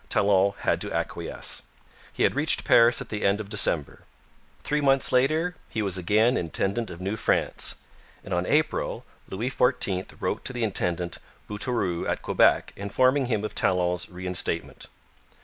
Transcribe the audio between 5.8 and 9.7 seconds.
was again intendant of New France, and on April Louis